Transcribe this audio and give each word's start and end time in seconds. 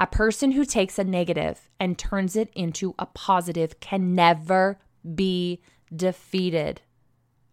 A 0.00 0.06
person 0.06 0.52
who 0.52 0.64
takes 0.64 0.98
a 0.98 1.04
negative 1.04 1.68
and 1.78 1.98
turns 1.98 2.34
it 2.34 2.50
into 2.54 2.94
a 2.98 3.04
positive 3.04 3.80
can 3.80 4.14
never 4.14 4.78
be 5.14 5.60
defeated. 5.94 6.80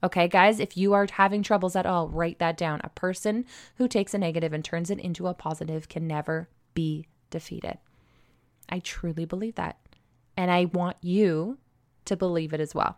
Okay, 0.02 0.30
guys, 0.30 0.62
if 0.62 0.78
you 0.78 0.94
are 0.94 1.08
having 1.12 1.44
troubles 1.44 1.76
at 1.76 1.86
all, 1.86 2.08
write 2.08 2.40
that 2.40 2.56
down. 2.56 2.80
A 2.86 2.90
person 2.90 3.44
who 3.76 3.90
takes 3.90 4.14
a 4.14 4.18
negative 4.18 4.54
and 4.54 4.64
turns 4.64 4.90
it 4.90 5.00
into 5.00 5.28
a 5.28 5.34
positive 5.34 5.90
can 5.90 6.08
never 6.08 6.48
be 6.74 7.08
defeated. 7.30 7.80
I 8.70 8.80
truly 8.80 9.26
believe 9.26 9.56
that. 9.56 9.78
And 10.38 10.50
I 10.50 10.66
want 10.66 10.96
you 11.02 11.58
to 12.06 12.16
believe 12.16 12.54
it 12.54 12.62
as 12.62 12.74
well. 12.74 12.98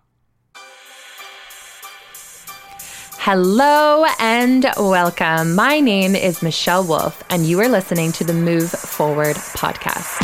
Hello 3.31 4.05
and 4.17 4.65
welcome. 4.75 5.53
My 5.53 5.79
name 5.79 6.15
is 6.15 6.41
Michelle 6.41 6.83
Wolf, 6.83 7.23
and 7.29 7.45
you 7.45 7.59
are 7.59 7.67
listening 7.67 8.11
to 8.13 8.23
the 8.23 8.33
Move 8.33 8.71
Forward 8.71 9.35
podcast. 9.35 10.17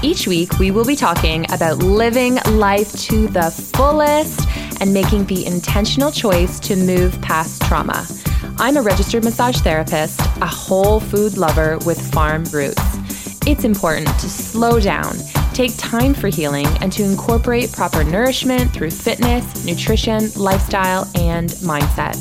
Each 0.00 0.28
week, 0.28 0.60
we 0.60 0.70
will 0.70 0.84
be 0.84 0.94
talking 0.94 1.44
about 1.50 1.78
living 1.78 2.36
life 2.50 2.92
to 3.06 3.26
the 3.26 3.50
fullest 3.50 4.48
and 4.80 4.94
making 4.94 5.24
the 5.24 5.44
intentional 5.44 6.12
choice 6.12 6.60
to 6.60 6.76
move 6.76 7.20
past 7.20 7.60
trauma. 7.62 8.06
I'm 8.58 8.76
a 8.76 8.82
registered 8.82 9.24
massage 9.24 9.58
therapist, 9.58 10.20
a 10.20 10.46
whole 10.46 11.00
food 11.00 11.36
lover 11.36 11.78
with 11.78 12.00
farm 12.12 12.44
roots. 12.52 12.80
It's 13.44 13.64
important 13.64 14.06
to 14.06 14.28
slow 14.30 14.78
down, 14.78 15.16
take 15.56 15.76
time 15.78 16.12
for 16.12 16.28
healing, 16.28 16.66
and 16.82 16.92
to 16.92 17.02
incorporate 17.02 17.72
proper 17.72 18.04
nourishment 18.04 18.70
through 18.72 18.90
fitness, 18.90 19.64
nutrition, 19.64 20.30
lifestyle, 20.36 21.10
and 21.14 21.48
mindset. 21.64 22.14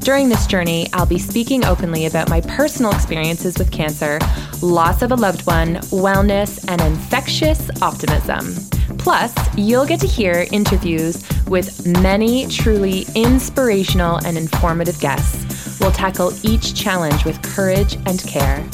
During 0.00 0.30
this 0.30 0.46
journey, 0.46 0.88
I'll 0.94 1.04
be 1.04 1.18
speaking 1.18 1.66
openly 1.66 2.06
about 2.06 2.30
my 2.30 2.40
personal 2.40 2.90
experiences 2.90 3.58
with 3.58 3.70
cancer, 3.70 4.18
loss 4.62 5.02
of 5.02 5.12
a 5.12 5.14
loved 5.14 5.46
one, 5.46 5.74
wellness, 5.90 6.64
and 6.68 6.80
infectious 6.80 7.70
optimism. 7.82 8.54
Plus, 8.96 9.34
you'll 9.58 9.86
get 9.86 10.00
to 10.00 10.06
hear 10.06 10.46
interviews 10.50 11.22
with 11.48 11.86
many 11.86 12.46
truly 12.46 13.04
inspirational 13.14 14.16
and 14.24 14.38
informative 14.38 14.98
guests. 15.00 15.78
We'll 15.80 15.92
tackle 15.92 16.32
each 16.42 16.74
challenge 16.74 17.26
with 17.26 17.42
courage 17.42 17.96
and 18.06 18.22
care. 18.22 18.66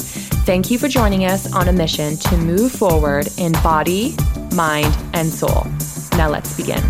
Thank 0.47 0.71
you 0.71 0.79
for 0.79 0.87
joining 0.87 1.25
us 1.25 1.51
on 1.51 1.67
a 1.67 1.73
mission 1.73 2.15
to 2.15 2.37
move 2.37 2.71
forward 2.71 3.27
in 3.37 3.51
body, 3.61 4.15
mind, 4.53 4.97
and 5.13 5.27
soul. 5.27 5.65
Now 6.15 6.29
let's 6.29 6.55
begin. 6.55 6.81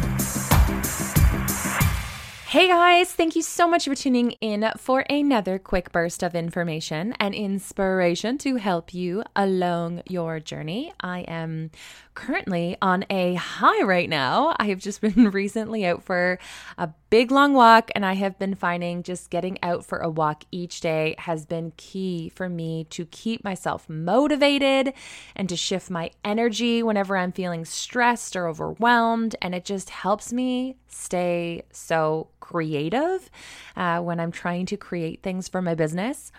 Hey 2.45 2.67
guys, 2.67 3.11
thank 3.11 3.36
you 3.36 3.41
so 3.41 3.67
much 3.67 3.86
for 3.86 3.95
tuning 3.95 4.33
in 4.41 4.72
for 4.77 5.02
another 5.09 5.58
quick 5.58 5.91
burst 5.91 6.23
of 6.23 6.36
information 6.36 7.14
and 7.19 7.33
inspiration 7.33 8.38
to 8.38 8.58
help 8.58 8.94
you 8.94 9.23
along 9.36 10.03
your 10.08 10.39
journey. 10.39 10.94
I 11.02 11.21
am 11.21 11.71
currently 12.17 12.75
on 12.81 13.05
a 13.11 13.35
high 13.35 13.83
right 13.83 14.09
now. 14.09 14.55
I 14.57 14.69
have 14.69 14.79
just 14.79 15.01
been 15.07 15.29
recently 15.29 15.85
out 15.85 16.01
for 16.01 16.39
a 16.75 16.89
big 17.11 17.29
long 17.29 17.53
walk, 17.53 17.91
and 17.93 18.03
I 18.03 18.13
have 18.13 18.39
been 18.39 18.55
finding 18.55 19.03
just 19.03 19.29
getting 19.29 19.59
out 19.61 19.85
for 19.85 19.99
a 19.99 20.09
walk 20.09 20.43
each 20.51 20.81
day 20.81 21.13
has 21.19 21.45
been 21.45 21.73
key 21.77 22.29
for 22.29 22.49
me 22.49 22.85
to 22.89 23.05
keep 23.05 23.43
myself 23.43 23.87
motivated 23.87 24.93
and 25.35 25.47
to 25.47 25.55
shift 25.55 25.91
my 25.91 26.09
energy 26.25 26.81
whenever 26.81 27.15
I'm 27.15 27.31
feeling 27.31 27.65
stressed 27.65 28.35
or 28.35 28.47
overwhelmed. 28.47 29.35
And 29.39 29.53
it 29.53 29.63
just 29.63 29.91
helps 29.91 30.33
me 30.33 30.77
stay 30.87 31.65
so 31.71 32.29
creative 32.39 33.29
uh, 33.75 33.99
when 33.99 34.19
I'm 34.19 34.31
trying 34.31 34.65
to 34.67 34.77
create 34.77 35.21
things 35.21 35.47
for 35.47 35.61
my 35.61 35.75
business. 35.75 36.31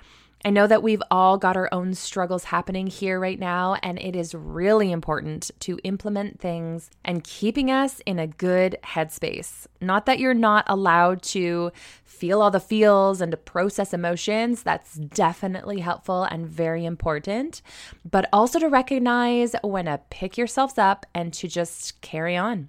I 0.45 0.51
know 0.51 0.69
that 0.69 0.85
we've 0.85 1.03
all 1.11 1.37
got 1.37 1.57
our 1.57 1.69
own 1.73 1.95
struggles 1.95 2.45
happening 2.45 2.87
here 2.87 3.19
right 3.19 3.39
now, 3.39 3.75
and 3.83 3.99
it 3.99 4.15
is 4.15 4.37
really 4.37 4.93
important 4.93 5.51
to 5.61 5.81
implement 5.83 6.41
things 6.41 6.91
and 7.05 7.25
keeping 7.25 7.73
us 7.73 8.01
in 8.07 8.21
a 8.21 8.29
good 8.29 8.77
headspace. 8.85 9.67
Not 9.81 10.07
that 10.07 10.21
you're 10.21 10.35
not 10.35 10.65
allowed 10.69 11.23
to 11.25 11.73
feel 12.05 12.41
all 12.41 12.53
the 12.53 12.61
feels 12.61 13.21
and 13.21 13.33
to 13.33 13.37
process 13.37 13.93
emotions, 13.93 14.63
that's 14.63 14.95
definitely 14.95 15.81
helpful 15.81 16.23
and 16.23 16.47
very 16.47 16.85
important, 16.85 17.61
but 18.09 18.29
also 18.33 18.61
to 18.61 18.69
recognize 18.69 19.57
when 19.65 19.87
to 19.87 20.01
pick 20.09 20.39
yourselves 20.39 20.79
up 20.79 21.05
and 21.15 21.33
to 21.33 21.49
just 21.49 22.01
carry 22.01 22.37
on. 22.37 22.69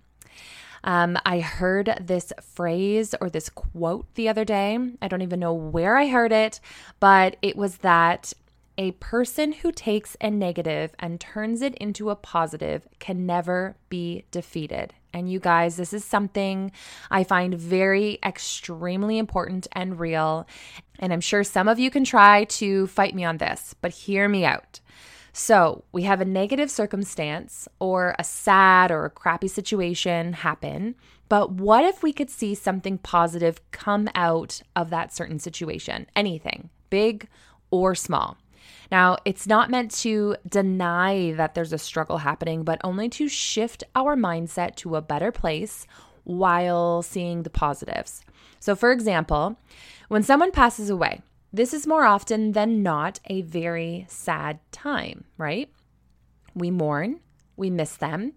Um, 0.84 1.18
I 1.26 1.40
heard 1.40 1.98
this 2.02 2.32
phrase 2.42 3.16
or 3.20 3.30
this 3.30 3.50
quote 3.50 4.14
the 4.16 4.30
other 4.30 4.46
day. 4.46 4.78
I 5.02 5.08
don't 5.08 5.22
even 5.22 5.40
know 5.40 5.54
where 5.54 5.98
I 5.98 6.08
heard 6.08 6.32
it, 6.32 6.60
but 7.00 7.36
it 7.42 7.56
was 7.56 7.78
that 7.78 8.34
a 8.78 8.92
person 8.94 9.52
who 9.52 9.74
takes 9.74 10.16
a 10.22 10.32
negative 10.32 10.96
and 11.00 11.20
turns 11.20 11.62
it 11.62 11.76
into 11.76 12.10
a 12.10 12.16
positive 12.16 12.88
can 13.00 13.26
never 13.26 13.76
be 13.90 14.24
defeated. 14.32 14.94
And 15.12 15.30
you 15.30 15.40
guys, 15.40 15.76
this 15.76 15.92
is 15.92 16.06
something 16.06 16.72
I 17.12 17.26
find 17.26 17.54
very 17.56 18.20
extremely 18.24 19.18
important 19.18 19.68
and 19.74 20.00
real. 20.00 20.48
And 21.00 21.12
I'm 21.12 21.20
sure 21.20 21.44
some 21.44 21.68
of 21.68 21.78
you 21.78 21.92
can 21.92 22.06
try 22.06 22.46
to 22.46 22.88
fight 22.88 23.14
me 23.14 23.26
on 23.26 23.38
this, 23.38 23.76
but 23.82 23.92
hear 23.92 24.30
me 24.30 24.46
out. 24.46 24.80
So 25.32 25.84
we 25.92 26.04
have 26.04 26.22
a 26.22 26.26
negative 26.26 26.72
circumstance 26.72 27.68
or 27.80 28.16
a 28.18 28.24
sad 28.24 28.92
or 28.92 29.06
a 29.06 29.10
crappy 29.10 29.48
situation 29.48 30.34
happen. 30.34 30.96
But 31.28 31.52
what 31.52 31.86
if 31.86 32.02
we 32.02 32.14
could 32.14 32.30
see 32.30 32.56
something 32.56 32.98
positive 32.98 33.62
come 33.72 34.10
out 34.16 34.62
of 34.76 34.90
that 34.90 35.14
certain 35.14 35.40
situation? 35.40 36.08
Anything, 36.16 36.70
big 36.90 37.28
or 37.72 37.94
small. 37.96 38.38
Now, 38.92 39.18
it's 39.24 39.46
not 39.46 39.70
meant 39.70 39.92
to 40.02 40.36
deny 40.48 41.34
that 41.34 41.54
there's 41.54 41.74
a 41.74 41.78
struggle 41.78 42.18
happening, 42.18 42.64
but 42.64 42.82
only 42.84 43.08
to 43.10 43.28
shift 43.28 43.84
our 43.96 44.16
mindset 44.16 44.76
to 44.78 44.96
a 44.96 45.02
better 45.02 45.32
place 45.32 45.86
while 46.24 47.02
seeing 47.02 47.44
the 47.44 47.50
positives. 47.50 48.24
So, 48.60 48.76
for 48.76 48.92
example, 48.92 49.58
when 50.08 50.24
someone 50.24 50.52
passes 50.52 50.90
away, 50.90 51.22
this 51.52 51.74
is 51.74 51.88
more 51.88 52.06
often 52.06 52.52
than 52.52 52.84
not 52.84 53.20
a 53.26 53.42
very 53.42 54.06
sad 54.08 54.60
time, 54.72 55.26
right? 55.38 55.70
We 56.54 56.70
mourn, 56.70 57.22
we 57.56 57.70
miss 57.70 57.96
them, 57.96 58.34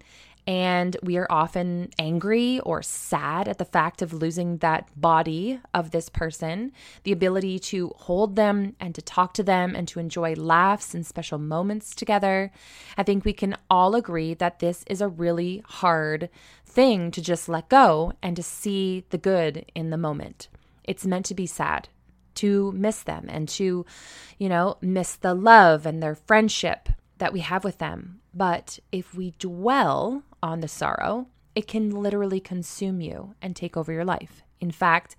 and 0.47 0.97
we 1.03 1.17
are 1.19 1.31
often 1.31 1.91
angry 1.99 2.59
or 2.61 2.83
sad 2.83 3.47
at 3.47 3.59
the 3.59 3.65
fact 3.65 4.03
of 4.03 4.13
losing 4.13 4.57
that 4.59 4.89
body 5.01 5.61
of 5.73 5.91
this 5.91 6.09
person, 6.09 6.73
the 7.05 7.13
ability 7.13 7.59
to 7.59 7.93
hold 7.97 8.35
them 8.35 8.75
and 8.81 8.95
to 8.95 9.03
talk 9.03 9.35
to 9.35 9.43
them 9.43 9.77
and 9.77 9.87
to 9.89 10.01
enjoy 10.01 10.35
laughs 10.35 10.95
and 10.95 11.07
special 11.07 11.39
moments 11.39 11.95
together. 11.95 12.51
I 12.97 13.05
think 13.05 13.25
we 13.25 13.33
can 13.33 13.57
all 13.71 13.95
agree 13.95 14.35
that 14.35 14.59
this 14.59 14.85
is 14.89 15.01
a 15.01 15.09
really 15.09 15.63
hard 15.65 16.29
thing 16.67 17.11
to 17.13 17.23
just 17.23 17.49
let 17.49 17.69
go 17.69 18.15
and 18.23 18.35
to 18.35 18.43
see 18.43 19.05
the 19.11 19.19
good 19.19 19.67
in 19.75 19.91
the 19.91 19.97
moment. 19.97 20.49
It's 20.83 21.07
meant 21.07 21.27
to 21.27 21.35
be 21.35 21.47
sad 21.47 21.89
to 22.37 22.73
miss 22.73 23.03
them 23.03 23.27
and 23.29 23.49
to, 23.51 23.85
you 24.39 24.49
know, 24.49 24.77
miss 24.81 25.17
the 25.17 25.35
love 25.35 25.87
and 25.87 26.03
their 26.03 26.15
friendship 26.15 26.89
that 27.19 27.33
we 27.33 27.41
have 27.41 27.65
with 27.65 27.79
them. 27.79 28.21
But 28.35 28.79
if 28.91 29.15
we 29.15 29.35
dwell 29.39 30.23
on 30.43 30.61
the 30.61 30.69
sorrow, 30.69 31.29
it 31.55 31.67
can 31.67 31.91
literally 31.91 32.41
consume 32.41 33.01
you 33.01 33.35
and 33.43 33.55
take 33.55 33.77
over 33.77 33.93
your 33.93 34.05
life. 34.05 34.43
In 34.61 34.71
fact, 34.71 35.17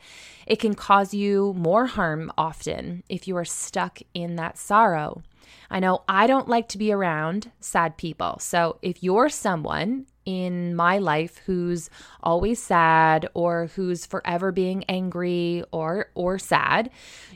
it 0.47 0.57
can 0.57 0.73
cause 0.73 1.13
you 1.13 1.53
more 1.57 1.85
harm 1.85 2.31
often 2.38 3.03
if 3.09 3.28
you 3.28 3.35
are 3.35 3.46
stuck 3.46 4.00
in 4.13 4.38
that 4.38 4.57
sorrow. 4.57 5.22
I 5.69 5.79
know 5.79 6.03
I 6.07 6.27
don't 6.27 6.47
like 6.47 6.67
to 6.69 6.77
be 6.77 6.91
around 6.91 7.51
sad 7.59 7.97
people. 7.97 8.37
So 8.39 8.77
if 8.81 9.03
you're 9.03 9.29
someone 9.29 10.07
in 10.25 10.75
my 10.75 10.97
life 10.97 11.39
who's 11.45 11.89
always 12.21 12.61
sad 12.61 13.27
or 13.33 13.67
who's 13.75 14.05
forever 14.05 14.51
being 14.51 14.83
angry 14.87 15.63
or 15.71 16.09
or 16.15 16.39
sad, 16.39 16.89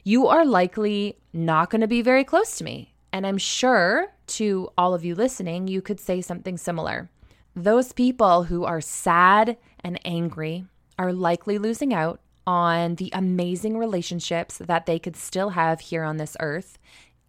you 0.03 0.27
are 0.27 0.45
likely 0.45 1.17
not 1.33 1.69
going 1.69 1.81
to 1.81 1.87
be 1.87 2.01
very 2.01 2.23
close 2.23 2.57
to 2.57 2.63
me. 2.63 2.93
And 3.11 3.25
I'm 3.25 3.37
sure 3.37 4.07
to 4.27 4.69
all 4.77 4.93
of 4.93 5.03
you 5.03 5.15
listening, 5.15 5.67
you 5.67 5.81
could 5.81 5.99
say 5.99 6.21
something 6.21 6.57
similar. 6.57 7.09
Those 7.55 7.91
people 7.91 8.43
who 8.43 8.65
are 8.65 8.81
sad 8.81 9.57
and 9.79 9.99
angry 10.05 10.65
are 10.99 11.13
likely 11.13 11.57
losing 11.57 11.93
out 11.93 12.21
on 12.45 12.95
the 12.95 13.09
amazing 13.13 13.77
relationships 13.77 14.57
that 14.59 14.85
they 14.85 14.97
could 14.97 15.15
still 15.15 15.49
have 15.49 15.81
here 15.81 16.03
on 16.03 16.17
this 16.17 16.37
earth 16.39 16.77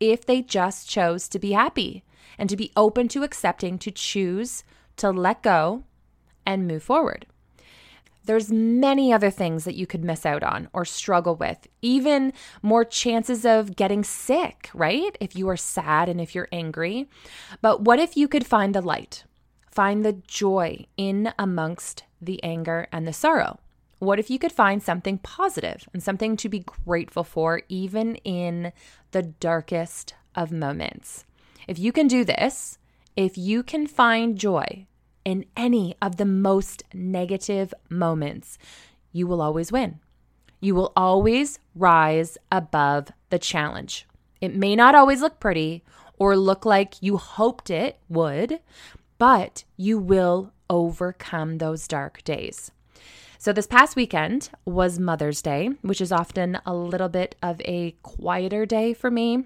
if 0.00 0.24
they 0.24 0.42
just 0.42 0.88
chose 0.88 1.28
to 1.28 1.38
be 1.38 1.52
happy 1.52 2.04
and 2.38 2.48
to 2.48 2.56
be 2.56 2.72
open 2.76 3.08
to 3.08 3.22
accepting 3.22 3.78
to 3.78 3.90
choose 3.90 4.64
to 4.96 5.10
let 5.10 5.42
go 5.42 5.84
and 6.46 6.66
move 6.66 6.82
forward. 6.82 7.26
There's 8.24 8.52
many 8.52 9.10
other 9.10 9.30
things 9.30 9.64
that 9.64 9.74
you 9.74 9.86
could 9.86 10.04
miss 10.04 10.26
out 10.26 10.42
on 10.42 10.68
or 10.74 10.84
struggle 10.84 11.34
with, 11.34 11.66
even 11.80 12.34
more 12.60 12.84
chances 12.84 13.46
of 13.46 13.74
getting 13.74 14.04
sick, 14.04 14.68
right? 14.74 15.16
If 15.18 15.34
you 15.34 15.48
are 15.48 15.56
sad 15.56 16.10
and 16.10 16.20
if 16.20 16.34
you're 16.34 16.48
angry. 16.52 17.08
But 17.62 17.82
what 17.82 17.98
if 17.98 18.18
you 18.18 18.28
could 18.28 18.46
find 18.46 18.74
the 18.74 18.82
light? 18.82 19.24
Find 19.70 20.04
the 20.04 20.12
joy 20.26 20.84
in 20.98 21.32
amongst 21.38 22.04
the 22.20 22.42
anger 22.44 22.86
and 22.92 23.06
the 23.08 23.14
sorrow. 23.14 23.60
What 23.98 24.18
if 24.18 24.28
you 24.28 24.38
could 24.38 24.52
find 24.52 24.82
something 24.82 25.18
positive 25.18 25.88
and 25.92 26.02
something 26.02 26.36
to 26.36 26.48
be 26.48 26.66
grateful 26.84 27.24
for, 27.24 27.62
even 27.68 28.16
in 28.16 28.72
the 29.10 29.22
darkest 29.22 30.14
of 30.34 30.52
moments? 30.52 31.24
If 31.66 31.78
you 31.78 31.92
can 31.92 32.06
do 32.06 32.24
this, 32.24 32.78
if 33.16 33.36
you 33.36 33.62
can 33.62 33.86
find 33.86 34.38
joy 34.38 34.86
in 35.24 35.44
any 35.56 35.96
of 36.00 36.16
the 36.16 36.24
most 36.24 36.82
negative 36.94 37.74
moments, 37.90 38.58
you 39.12 39.26
will 39.26 39.42
always 39.42 39.72
win. 39.72 40.00
You 40.60 40.74
will 40.74 40.92
always 40.96 41.58
rise 41.74 42.38
above 42.50 43.08
the 43.30 43.38
challenge. 43.38 44.06
It 44.40 44.54
may 44.54 44.76
not 44.76 44.94
always 44.94 45.20
look 45.20 45.40
pretty 45.40 45.84
or 46.18 46.36
look 46.36 46.64
like 46.64 47.02
you 47.02 47.16
hoped 47.16 47.70
it 47.70 47.98
would, 48.08 48.60
but 49.18 49.64
you 49.76 49.98
will 49.98 50.52
overcome 50.70 51.58
those 51.58 51.88
dark 51.88 52.22
days. 52.24 52.70
So, 53.40 53.52
this 53.52 53.68
past 53.68 53.94
weekend 53.94 54.50
was 54.64 54.98
Mother's 54.98 55.40
Day, 55.42 55.70
which 55.82 56.00
is 56.00 56.10
often 56.10 56.58
a 56.66 56.74
little 56.74 57.08
bit 57.08 57.36
of 57.40 57.60
a 57.60 57.92
quieter 58.02 58.66
day 58.66 58.94
for 58.94 59.12
me, 59.12 59.44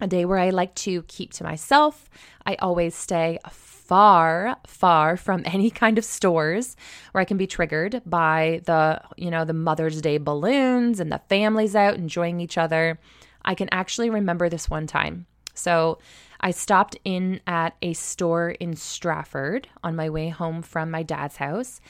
a 0.00 0.08
day 0.08 0.24
where 0.24 0.38
I 0.38 0.50
like 0.50 0.74
to 0.76 1.04
keep 1.04 1.32
to 1.34 1.44
myself. 1.44 2.10
I 2.44 2.56
always 2.56 2.96
stay 2.96 3.38
far, 3.48 4.56
far 4.66 5.16
from 5.16 5.42
any 5.46 5.70
kind 5.70 5.96
of 5.96 6.04
stores 6.04 6.74
where 7.12 7.22
I 7.22 7.24
can 7.24 7.36
be 7.36 7.46
triggered 7.46 8.02
by 8.04 8.62
the, 8.64 9.00
you 9.16 9.30
know, 9.30 9.44
the 9.44 9.52
Mother's 9.52 10.02
Day 10.02 10.18
balloons 10.18 10.98
and 10.98 11.12
the 11.12 11.22
families 11.28 11.76
out 11.76 11.94
enjoying 11.94 12.40
each 12.40 12.58
other. 12.58 12.98
I 13.44 13.54
can 13.54 13.68
actually 13.70 14.10
remember 14.10 14.48
this 14.48 14.68
one 14.68 14.88
time. 14.88 15.26
So, 15.54 15.98
I 16.40 16.50
stopped 16.50 16.96
in 17.04 17.40
at 17.46 17.76
a 17.82 17.92
store 17.92 18.50
in 18.50 18.74
Stratford 18.76 19.68
on 19.84 19.96
my 19.96 20.08
way 20.10 20.28
home 20.30 20.62
from 20.62 20.90
my 20.90 21.02
dad's 21.02 21.36
house, 21.36 21.80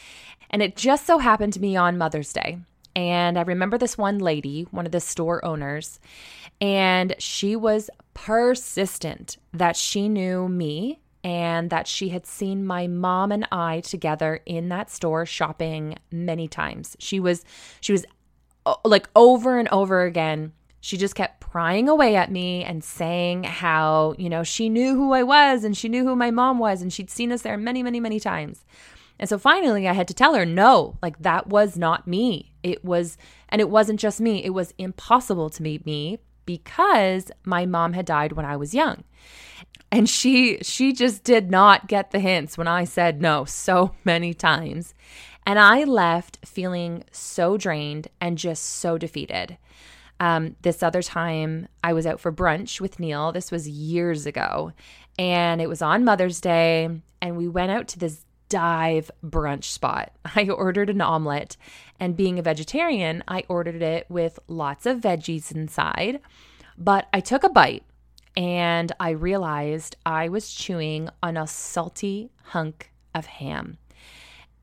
and 0.50 0.62
it 0.62 0.76
just 0.76 1.06
so 1.06 1.18
happened 1.18 1.52
to 1.54 1.60
be 1.60 1.76
on 1.76 1.98
Mother's 1.98 2.32
Day. 2.32 2.58
And 2.96 3.38
I 3.38 3.42
remember 3.42 3.78
this 3.78 3.96
one 3.96 4.18
lady, 4.18 4.66
one 4.72 4.84
of 4.84 4.92
the 4.92 5.00
store 5.00 5.44
owners, 5.44 6.00
and 6.60 7.14
she 7.18 7.54
was 7.54 7.88
persistent 8.14 9.38
that 9.52 9.76
she 9.76 10.08
knew 10.08 10.48
me 10.48 11.00
and 11.22 11.70
that 11.70 11.86
she 11.86 12.08
had 12.08 12.26
seen 12.26 12.64
my 12.64 12.86
mom 12.86 13.30
and 13.30 13.46
I 13.52 13.80
together 13.80 14.40
in 14.46 14.70
that 14.70 14.90
store 14.90 15.26
shopping 15.26 15.96
many 16.10 16.48
times. 16.48 16.96
She 16.98 17.20
was 17.20 17.44
she 17.80 17.92
was 17.92 18.04
uh, 18.66 18.74
like 18.84 19.08
over 19.14 19.58
and 19.58 19.68
over 19.68 20.02
again 20.02 20.52
she 20.80 20.96
just 20.96 21.14
kept 21.14 21.40
prying 21.40 21.88
away 21.88 22.16
at 22.16 22.30
me 22.30 22.64
and 22.64 22.82
saying 22.82 23.44
how, 23.44 24.14
you 24.18 24.28
know, 24.28 24.42
she 24.42 24.68
knew 24.68 24.94
who 24.94 25.12
I 25.12 25.22
was 25.22 25.64
and 25.64 25.76
she 25.76 25.88
knew 25.88 26.04
who 26.04 26.16
my 26.16 26.30
mom 26.30 26.58
was 26.58 26.80
and 26.80 26.92
she'd 26.92 27.10
seen 27.10 27.32
us 27.32 27.42
there 27.42 27.58
many, 27.58 27.82
many, 27.82 28.00
many 28.00 28.18
times. 28.18 28.64
And 29.18 29.28
so 29.28 29.38
finally 29.38 29.86
I 29.86 29.92
had 29.92 30.08
to 30.08 30.14
tell 30.14 30.34
her, 30.34 30.46
no, 30.46 30.96
like 31.02 31.18
that 31.18 31.48
was 31.48 31.76
not 31.76 32.08
me. 32.08 32.52
It 32.62 32.82
was, 32.84 33.18
and 33.50 33.60
it 33.60 33.68
wasn't 33.68 34.00
just 34.00 34.20
me, 34.20 34.42
it 34.42 34.50
was 34.50 34.72
impossible 34.78 35.50
to 35.50 35.62
be 35.62 35.82
me 35.84 36.18
because 36.46 37.30
my 37.44 37.66
mom 37.66 37.92
had 37.92 38.06
died 38.06 38.32
when 38.32 38.46
I 38.46 38.56
was 38.56 38.74
young. 38.74 39.04
And 39.92 40.08
she 40.08 40.58
she 40.62 40.92
just 40.92 41.24
did 41.24 41.50
not 41.50 41.88
get 41.88 42.12
the 42.12 42.20
hints 42.20 42.56
when 42.56 42.68
I 42.68 42.84
said 42.84 43.20
no 43.20 43.44
so 43.44 43.94
many 44.04 44.32
times. 44.32 44.94
And 45.44 45.58
I 45.58 45.84
left 45.84 46.38
feeling 46.44 47.04
so 47.10 47.56
drained 47.56 48.08
and 48.20 48.38
just 48.38 48.64
so 48.64 48.98
defeated. 48.98 49.58
Um, 50.20 50.54
this 50.60 50.82
other 50.82 51.02
time, 51.02 51.66
I 51.82 51.94
was 51.94 52.06
out 52.06 52.20
for 52.20 52.30
brunch 52.30 52.80
with 52.80 53.00
Neil. 53.00 53.32
This 53.32 53.50
was 53.50 53.68
years 53.68 54.26
ago. 54.26 54.72
And 55.18 55.60
it 55.60 55.68
was 55.68 55.82
on 55.82 56.04
Mother's 56.04 56.40
Day. 56.40 56.90
And 57.22 57.36
we 57.36 57.48
went 57.48 57.72
out 57.72 57.88
to 57.88 57.98
this 57.98 58.24
dive 58.50 59.10
brunch 59.24 59.64
spot. 59.64 60.12
I 60.36 60.48
ordered 60.48 60.90
an 60.90 61.00
omelet. 61.00 61.56
And 61.98 62.16
being 62.16 62.38
a 62.38 62.42
vegetarian, 62.42 63.24
I 63.26 63.44
ordered 63.48 63.82
it 63.82 64.06
with 64.10 64.38
lots 64.46 64.84
of 64.84 64.98
veggies 64.98 65.52
inside. 65.52 66.20
But 66.76 67.08
I 67.12 67.20
took 67.20 67.42
a 67.42 67.48
bite 67.48 67.84
and 68.36 68.92
I 69.00 69.10
realized 69.10 69.96
I 70.04 70.28
was 70.28 70.52
chewing 70.52 71.08
on 71.22 71.36
a 71.36 71.46
salty 71.46 72.30
hunk 72.44 72.92
of 73.14 73.26
ham. 73.26 73.78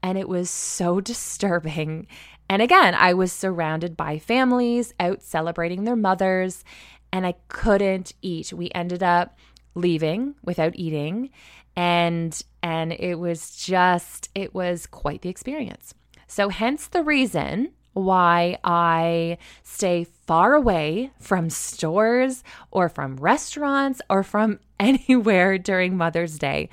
And 0.04 0.18
it 0.18 0.30
was 0.30 0.50
so 0.50 1.02
disturbing 1.12 2.08
and 2.50 2.62
again, 2.62 2.96
I 2.96 3.14
was 3.14 3.32
surrounded 3.32 3.98
by 3.98 4.20
families 4.20 4.94
out 5.00 5.22
celebrating 5.22 5.84
their 5.84 5.96
mothers, 5.96 6.64
and 7.12 7.26
I 7.26 7.36
couldn't 7.48 8.14
eat. 8.22 8.54
We 8.54 8.72
ended 8.74 9.04
up 9.04 9.38
leaving 9.76 10.36
without 10.44 10.76
eating, 10.76 11.30
and 11.76 12.42
and 12.64 12.94
it 12.94 13.16
was 13.16 13.56
just 13.56 14.30
it 14.34 14.54
was 14.54 14.88
quite 14.88 15.22
the 15.22 15.30
experience. 15.30 15.94
So 16.28 16.50
hence 16.50 16.88
the 16.88 17.04
reason 17.04 17.72
why 17.94 18.60
I 18.64 19.38
stay 19.64 20.04
far 20.04 20.54
away 20.54 21.12
from 21.20 21.50
stores 21.50 22.44
or 22.70 22.90
from 22.90 23.18
restaurants 23.18 24.02
or 24.10 24.24
from 24.24 24.60
anywhere 24.80 25.58
during 25.58 25.98
Mother's 25.98 26.38
Day 26.38 26.70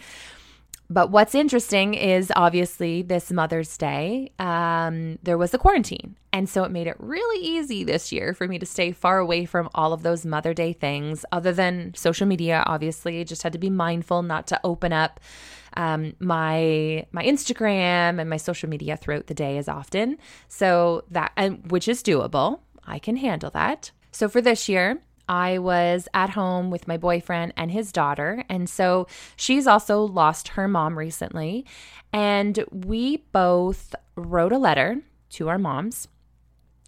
but 0.91 1.11
what's 1.11 1.35
interesting 1.35 1.95
is 1.95 2.31
obviously 2.37 3.03
this 3.03 3.33
Mother's 3.33 3.77
Day, 3.77 4.33
um, 4.39 5.19
there 5.23 5.39
was 5.39 5.55
a 5.55 5.59
quarantine. 5.59 6.17
And 6.33 6.49
so 6.49 6.65
it 6.65 6.71
made 6.71 6.87
it 6.87 6.97
really 6.99 7.45
easy 7.45 7.85
this 7.85 8.13
year 8.13 8.35
for 8.35 8.49
me 8.49 8.59
to 8.59 8.67
stay 8.67 8.93
far 8.93 9.19
away 9.19 9.45
from 9.45 9.71
all 9.75 9.93
of 9.93 10.03
those 10.03 10.27
Mother 10.27 10.53
Day 10.53 10.73
things, 10.73 11.25
other 11.33 11.53
than 11.53 11.95
social 11.95 12.27
media, 12.27 12.63
obviously. 12.67 13.25
Just 13.25 13.43
had 13.43 13.53
to 13.53 13.59
be 13.59 13.71
mindful 13.71 14.23
not 14.23 14.47
to 14.49 14.61
open 14.65 14.93
up 14.93 15.21
um, 15.77 16.15
my 16.19 17.07
my 17.13 17.25
Instagram 17.25 18.21
and 18.21 18.29
my 18.29 18.37
social 18.37 18.69
media 18.69 18.97
throughout 18.97 19.27
the 19.27 19.35
day 19.35 19.59
as 19.59 19.69
often. 19.69 20.19
So 20.49 21.05
that 21.11 21.33
and 21.37 21.71
which 21.71 21.89
is 21.89 22.03
doable. 22.03 22.61
I 22.87 22.99
can 22.99 23.17
handle 23.17 23.51
that. 23.51 23.91
So 24.13 24.29
for 24.29 24.41
this 24.41 24.69
year, 24.69 25.01
I 25.29 25.59
was 25.59 26.09
at 26.15 26.31
home 26.31 26.71
with 26.71 26.89
my 26.89 26.97
boyfriend 26.97 27.55
and 27.57 27.71
his 27.71 27.93
daughter. 27.93 28.45
And 28.49 28.69
so 28.69 29.07
she's 29.37 29.67
also 29.67 30.03
lost 30.03 30.49
her 30.49 30.69
mom 30.69 30.99
recently. 30.99 31.65
And 32.13 32.65
we 32.71 33.19
both 33.33 33.95
wrote 34.17 34.53
a 34.53 34.59
letter 34.59 35.01
to 35.31 35.49
our 35.49 35.59
moms 35.59 36.09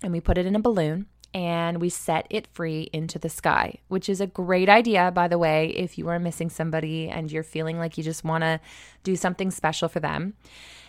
and 0.02 0.12
we 0.12 0.20
put 0.20 0.38
it 0.38 0.46
in 0.46 0.54
a 0.54 0.60
balloon 0.60 1.06
and 1.36 1.82
we 1.82 1.90
set 1.90 2.26
it 2.30 2.46
free 2.54 2.88
into 2.94 3.18
the 3.18 3.28
sky, 3.28 3.78
which 3.88 4.08
is 4.08 4.22
a 4.22 4.26
great 4.26 4.70
idea, 4.70 5.10
by 5.10 5.28
the 5.28 5.36
way, 5.36 5.66
if 5.68 5.98
you 5.98 6.08
are 6.08 6.18
missing 6.18 6.48
somebody 6.48 7.10
and 7.10 7.30
you're 7.30 7.42
feeling 7.42 7.78
like 7.78 7.98
you 7.98 8.02
just 8.02 8.24
want 8.24 8.42
to 8.42 8.58
do 9.02 9.14
something 9.16 9.50
special 9.50 9.86
for 9.86 10.00
them. 10.00 10.32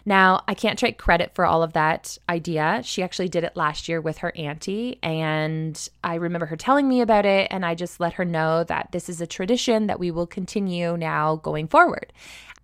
Now, 0.05 0.45
I 0.47 0.53
can't 0.53 0.79
take 0.79 0.97
credit 0.97 1.35
for 1.35 1.45
all 1.45 1.63
of 1.63 1.73
that 1.73 2.17
idea. 2.29 2.79
She 2.85 3.03
actually 3.03 3.27
did 3.27 3.44
it 3.44 3.57
last 3.57 3.89
year 3.89 3.99
with 3.99 4.19
her 4.19 4.31
auntie, 4.38 4.99
and 5.03 5.89
I 6.01 6.15
remember 6.15 6.45
her 6.45 6.55
telling 6.55 6.88
me 6.88 7.01
about 7.01 7.25
it, 7.25 7.49
and 7.51 7.65
I 7.65 7.75
just 7.75 7.99
let 7.99 8.13
her 8.13 8.23
know 8.23 8.63
that 8.63 8.94
this 8.94 9.09
is 9.09 9.19
a 9.19 9.27
tradition 9.27 9.88
that 9.88 9.99
we 9.99 10.11
will 10.11 10.27
continue 10.27 10.95
now 10.95 11.35
going 11.35 11.67
forward. 11.67 12.13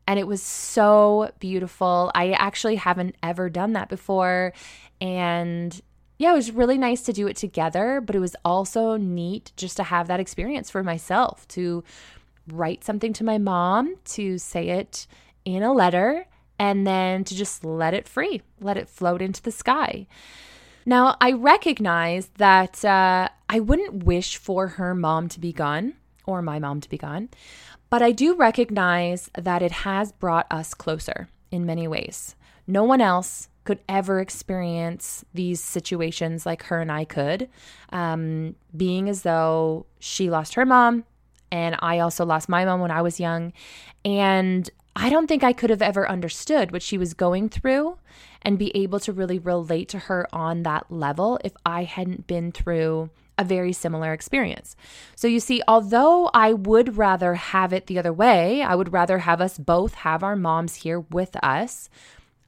And 0.07 0.17
it 0.17 0.27
was 0.27 0.41
so 0.41 1.31
beautiful. 1.39 2.13
I 2.15 2.31
actually 2.31 2.77
haven't 2.77 3.17
ever 3.21 3.49
done 3.49 3.73
that 3.73 3.89
before. 3.89 4.53
And 5.01 5.81
yeah, 6.17 6.31
it 6.31 6.35
was 6.35 6.51
really 6.51 6.77
nice 6.77 7.01
to 7.03 7.13
do 7.13 7.27
it 7.27 7.35
together, 7.35 8.01
but 8.01 8.15
it 8.15 8.19
was 8.19 8.35
also 8.45 8.97
neat 8.97 9.51
just 9.57 9.77
to 9.77 9.83
have 9.83 10.07
that 10.07 10.19
experience 10.19 10.69
for 10.69 10.83
myself 10.83 11.47
to 11.49 11.83
write 12.47 12.83
something 12.83 13.13
to 13.13 13.23
my 13.23 13.37
mom, 13.37 13.95
to 14.05 14.37
say 14.37 14.69
it 14.69 15.07
in 15.45 15.63
a 15.63 15.73
letter, 15.73 16.27
and 16.59 16.85
then 16.85 17.23
to 17.23 17.35
just 17.35 17.65
let 17.65 17.93
it 17.93 18.07
free, 18.07 18.41
let 18.61 18.77
it 18.77 18.89
float 18.89 19.21
into 19.21 19.41
the 19.41 19.51
sky. 19.51 20.07
Now, 20.85 21.15
I 21.21 21.31
recognize 21.31 22.27
that 22.37 22.83
uh, 22.83 23.29
I 23.49 23.59
wouldn't 23.59 24.03
wish 24.03 24.37
for 24.37 24.67
her 24.67 24.93
mom 24.93 25.29
to 25.29 25.39
be 25.39 25.53
gone 25.53 25.93
or 26.25 26.41
my 26.41 26.59
mom 26.59 26.81
to 26.81 26.89
be 26.89 26.97
gone, 26.97 27.29
but 27.89 28.01
I 28.01 28.11
do 28.11 28.35
recognize 28.35 29.29
that 29.37 29.61
it 29.61 29.71
has 29.71 30.11
brought 30.11 30.47
us 30.51 30.73
closer 30.73 31.27
in 31.51 31.65
many 31.65 31.87
ways. 31.87 32.35
No 32.67 32.83
one 32.83 33.01
else 33.01 33.49
could 33.63 33.79
ever 33.87 34.19
experience 34.19 35.23
these 35.33 35.61
situations 35.61 36.45
like 36.45 36.63
her 36.63 36.79
and 36.81 36.91
I 36.91 37.05
could, 37.05 37.49
um, 37.91 38.55
being 38.75 39.09
as 39.09 39.21
though 39.21 39.85
she 39.99 40.29
lost 40.29 40.55
her 40.55 40.65
mom 40.65 41.05
and 41.51 41.75
I 41.79 41.99
also 41.99 42.25
lost 42.25 42.49
my 42.49 42.65
mom 42.65 42.81
when 42.81 42.91
I 42.91 43.03
was 43.03 43.19
young. 43.19 43.53
And 44.03 44.69
I 44.95 45.09
don't 45.09 45.27
think 45.27 45.43
I 45.43 45.53
could 45.53 45.69
have 45.69 45.81
ever 45.81 46.09
understood 46.09 46.71
what 46.71 46.81
she 46.81 46.97
was 46.97 47.13
going 47.13 47.49
through 47.49 47.97
and 48.41 48.59
be 48.59 48.75
able 48.75 48.99
to 49.01 49.13
really 49.13 49.39
relate 49.39 49.87
to 49.89 49.99
her 49.99 50.27
on 50.33 50.63
that 50.63 50.91
level 50.91 51.39
if 51.43 51.53
I 51.65 51.83
hadn't 51.83 52.27
been 52.27 52.51
through 52.51 53.11
a 53.37 53.43
very 53.43 53.73
similar 53.73 54.13
experience. 54.13 54.75
So, 55.15 55.27
you 55.27 55.39
see, 55.39 55.61
although 55.67 56.29
I 56.33 56.53
would 56.53 56.97
rather 56.97 57.35
have 57.35 57.73
it 57.73 57.87
the 57.87 57.97
other 57.97 58.13
way, 58.13 58.61
I 58.61 58.75
would 58.75 58.93
rather 58.93 59.19
have 59.19 59.41
us 59.41 59.57
both 59.57 59.95
have 59.95 60.23
our 60.23 60.35
moms 60.35 60.75
here 60.75 60.99
with 60.99 61.35
us, 61.43 61.89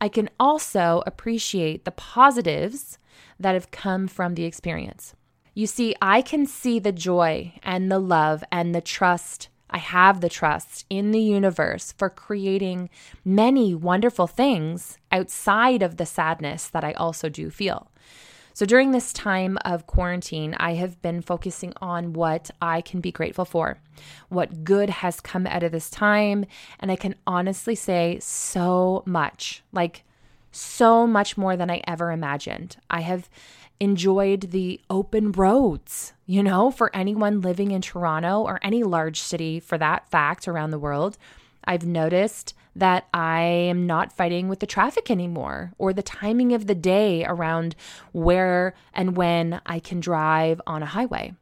I 0.06 0.08
can 0.08 0.30
also 0.40 1.02
appreciate 1.08 1.84
the 1.84 1.90
positives 1.90 3.00
that 3.40 3.56
have 3.56 3.72
come 3.72 4.08
from 4.08 4.36
the 4.36 4.44
experience. 4.44 5.16
You 5.56 5.66
see, 5.66 5.96
I 6.00 6.22
can 6.22 6.46
see 6.46 6.78
the 6.78 6.92
joy 6.92 7.54
and 7.64 7.92
the 7.92 7.98
love 7.98 8.44
and 8.52 8.76
the 8.76 8.82
trust 8.82 9.50
I 9.68 9.80
have 9.80 10.22
the 10.22 10.30
trust 10.30 10.86
in 10.92 11.10
the 11.10 11.20
universe 11.20 11.92
for 11.92 12.12
creating 12.12 12.92
many 13.26 13.74
wonderful 13.74 14.28
things 14.28 15.00
outside 15.12 15.82
of 15.82 15.98
the 15.98 16.06
sadness 16.06 16.68
that 16.68 16.84
I 16.84 16.92
also 16.92 17.28
do 17.28 17.50
feel. 17.50 17.92
So 18.56 18.66
during 18.66 18.92
this 18.92 19.12
time 19.12 19.58
of 19.66 19.86
quarantine, 19.86 20.56
I 20.58 20.76
have 20.76 21.02
been 21.02 21.22
focusing 21.22 21.74
on 21.82 22.14
what 22.14 22.52
I 22.62 22.80
can 22.80 23.02
be 23.02 23.12
grateful 23.12 23.44
for, 23.44 23.80
what 24.30 24.64
good 24.64 24.90
has 24.90 25.20
come 25.20 25.46
out 25.46 25.62
of 25.62 25.74
this 25.74 25.90
time. 25.90 26.46
And 26.80 26.90
I 26.90 26.96
can 26.96 27.16
honestly 27.28 27.76
say 27.76 28.18
so 28.22 29.04
much 29.06 29.62
like, 29.74 30.04
so 30.54 31.06
much 31.06 31.38
more 31.38 31.58
than 31.58 31.70
I 31.70 31.82
ever 31.86 32.14
imagined. 32.14 32.78
I 32.90 33.02
have 33.02 33.30
enjoyed 33.82 34.52
the 34.52 34.80
open 34.90 35.34
roads, 35.34 36.14
you 36.26 36.42
know, 36.42 36.72
for 36.72 36.96
anyone 36.96 37.42
living 37.42 37.72
in 37.72 37.82
Toronto 37.82 38.42
or 38.42 38.62
any 38.64 38.84
large 38.84 39.20
city 39.20 39.60
for 39.60 39.78
that 39.78 40.10
fact 40.10 40.48
around 40.48 40.72
the 40.72 40.80
world. 40.80 41.18
I've 41.66 41.86
noticed 41.86 42.54
that 42.76 43.08
I 43.14 43.42
am 43.42 43.88
not 43.88 44.12
fighting 44.12 44.50
with 44.50 44.60
the 44.60 44.66
traffic 44.66 45.10
anymore 45.10 45.74
or 45.78 45.94
the 45.94 46.04
timing 46.04 46.54
of 46.54 46.68
the 46.68 46.76
day 46.76 47.24
around 47.26 47.76
where 48.12 48.74
and 48.94 49.16
when 49.16 49.62
I 49.66 49.80
can 49.80 50.00
drive 50.00 50.62
on 50.68 50.84
a 50.84 50.88
highway. 50.88 51.34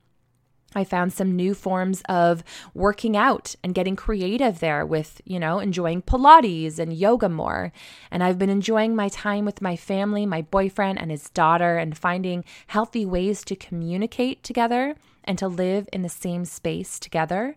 I 0.75 0.83
found 0.83 1.13
some 1.13 1.35
new 1.35 1.53
forms 1.53 2.01
of 2.09 2.43
working 2.73 3.15
out 3.15 3.55
and 3.63 3.75
getting 3.75 3.95
creative 3.95 4.59
there 4.59 4.85
with, 4.85 5.21
you 5.25 5.39
know, 5.39 5.59
enjoying 5.59 6.01
Pilates 6.01 6.79
and 6.79 6.93
yoga 6.93 7.29
more. 7.29 7.71
And 8.09 8.23
I've 8.23 8.39
been 8.39 8.49
enjoying 8.49 8.95
my 8.95 9.09
time 9.09 9.45
with 9.45 9.61
my 9.61 9.75
family, 9.75 10.25
my 10.25 10.41
boyfriend 10.41 10.99
and 10.99 11.11
his 11.11 11.29
daughter, 11.29 11.77
and 11.77 11.97
finding 11.97 12.43
healthy 12.67 13.05
ways 13.05 13.43
to 13.45 13.55
communicate 13.55 14.43
together 14.43 14.95
and 15.25 15.37
to 15.37 15.47
live 15.47 15.87
in 15.91 16.01
the 16.01 16.09
same 16.09 16.45
space 16.45 16.99
together. 16.99 17.55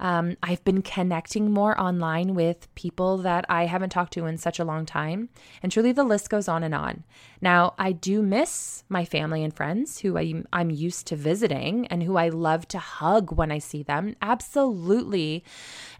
Um, 0.00 0.36
I've 0.42 0.64
been 0.64 0.82
connecting 0.82 1.50
more 1.50 1.80
online 1.80 2.34
with 2.34 2.72
people 2.74 3.18
that 3.18 3.44
I 3.48 3.66
haven't 3.66 3.90
talked 3.90 4.12
to 4.14 4.26
in 4.26 4.38
such 4.38 4.58
a 4.58 4.64
long 4.64 4.86
time. 4.86 5.28
And 5.62 5.70
truly, 5.70 5.92
the 5.92 6.04
list 6.04 6.30
goes 6.30 6.48
on 6.48 6.62
and 6.62 6.74
on. 6.74 7.04
Now, 7.40 7.74
I 7.78 7.92
do 7.92 8.22
miss 8.22 8.84
my 8.88 9.04
family 9.04 9.44
and 9.44 9.54
friends 9.54 10.00
who 10.00 10.18
I, 10.18 10.42
I'm 10.52 10.70
used 10.70 11.06
to 11.08 11.16
visiting 11.16 11.86
and 11.88 12.02
who 12.02 12.16
I 12.16 12.28
love 12.28 12.66
to 12.68 12.78
hug 12.78 13.32
when 13.32 13.52
I 13.52 13.58
see 13.58 13.82
them. 13.82 14.16
Absolutely. 14.20 15.44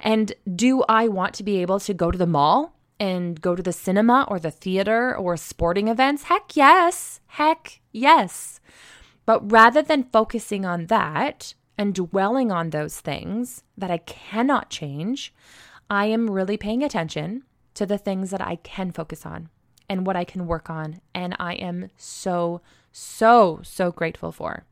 And 0.00 0.32
do 0.54 0.82
I 0.88 1.08
want 1.08 1.34
to 1.34 1.42
be 1.42 1.62
able 1.62 1.80
to 1.80 1.94
go 1.94 2.10
to 2.10 2.18
the 2.18 2.26
mall? 2.26 2.72
and 3.00 3.40
go 3.40 3.56
to 3.56 3.62
the 3.62 3.72
cinema 3.72 4.24
or 4.28 4.38
the 4.38 4.52
theater 4.52 5.16
or 5.16 5.36
sporting 5.36 5.88
events? 5.88 6.24
Heck 6.24 6.56
yes. 6.56 7.20
Heck 7.26 7.80
yes. 7.90 8.60
But 9.26 9.50
rather 9.50 9.82
than 9.82 10.04
focusing 10.04 10.64
on 10.64 10.86
that, 10.86 11.54
and 11.76 11.94
dwelling 11.94 12.52
on 12.52 12.70
those 12.70 13.00
things 13.00 13.62
that 13.76 13.90
I 13.90 13.98
cannot 13.98 14.70
change, 14.70 15.34
I 15.90 16.06
am 16.06 16.30
really 16.30 16.56
paying 16.56 16.82
attention 16.82 17.44
to 17.74 17.86
the 17.86 17.98
things 17.98 18.30
that 18.30 18.40
I 18.40 18.56
can 18.56 18.92
focus 18.92 19.26
on 19.26 19.48
and 19.88 20.06
what 20.06 20.16
I 20.16 20.24
can 20.24 20.46
work 20.46 20.70
on. 20.70 21.00
And 21.14 21.36
I 21.38 21.54
am 21.54 21.90
so, 21.96 22.60
so, 22.92 23.60
so 23.62 23.90
grateful 23.90 24.32
for. 24.32 24.64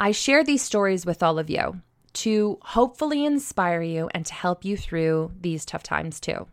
I 0.00 0.12
share 0.12 0.44
these 0.44 0.62
stories 0.62 1.04
with 1.04 1.22
all 1.22 1.38
of 1.38 1.50
you 1.50 1.80
to 2.14 2.58
hopefully 2.62 3.24
inspire 3.24 3.82
you 3.82 4.08
and 4.14 4.24
to 4.26 4.34
help 4.34 4.64
you 4.64 4.76
through 4.76 5.32
these 5.40 5.64
tough 5.64 5.82
times 5.82 6.20
too. 6.20 6.46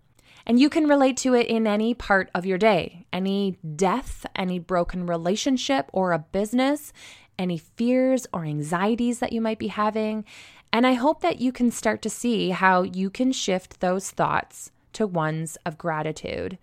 And 0.48 0.60
you 0.60 0.70
can 0.70 0.88
relate 0.88 1.18
to 1.18 1.34
it 1.34 1.48
in 1.48 1.66
any 1.66 1.94
part 1.94 2.30
of 2.36 2.46
your 2.46 2.58
day 2.58 3.06
any 3.12 3.58
death, 3.76 4.26
any 4.36 4.60
broken 4.60 5.06
relationship 5.06 5.90
or 5.94 6.12
a 6.12 6.20
business, 6.20 6.92
any 7.38 7.58
fears 7.58 8.28
or 8.34 8.46
anxieties 8.46 9.20
that 9.20 9.34
you 9.34 9.42
might 9.42 9.60
be 9.60 9.68
having. 9.68 10.26
And 10.72 10.86
I 10.86 10.94
hope 10.94 11.22
that 11.22 11.40
you 11.40 11.52
can 11.52 11.72
start 11.72 12.02
to 12.02 12.10
see 12.10 12.50
how 12.50 12.84
you 12.84 13.10
can 13.10 13.32
shift 13.32 13.80
those 13.80 14.12
thoughts 14.12 14.72
to 14.94 15.08
ones 15.08 15.58
of 15.66 15.78
gratitude. 15.78 16.58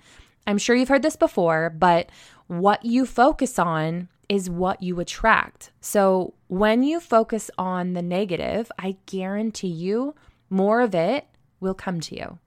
I'm 0.46 0.58
sure 0.58 0.74
you've 0.74 0.88
heard 0.88 1.02
this 1.02 1.16
before, 1.16 1.70
but 1.70 2.10
what 2.46 2.84
you 2.84 3.06
focus 3.06 3.58
on 3.58 4.08
is 4.28 4.50
what 4.50 4.82
you 4.82 4.98
attract. 4.98 5.70
So 5.80 6.34
when 6.48 6.82
you 6.82 7.00
focus 7.00 7.50
on 7.58 7.92
the 7.92 8.02
negative, 8.02 8.72
I 8.78 8.96
guarantee 9.06 9.68
you 9.68 10.14
more 10.48 10.80
of 10.80 10.94
it 10.94 11.26
will 11.60 11.74
come 11.74 12.00
to 12.00 12.16
you. 12.16 12.38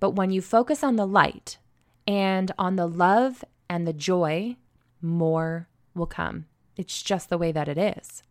But 0.00 0.10
when 0.10 0.30
you 0.30 0.40
focus 0.40 0.82
on 0.82 0.96
the 0.96 1.06
light 1.06 1.58
and 2.06 2.52
on 2.58 2.76
the 2.76 2.88
love 2.88 3.44
and 3.68 3.86
the 3.86 3.92
joy, 3.92 4.56
more 5.00 5.68
will 5.94 6.06
come. 6.06 6.46
It's 6.78 7.02
just 7.02 7.28
the 7.28 7.36
way 7.36 7.52
that 7.52 7.68
it 7.68 7.76
is. 7.76 8.22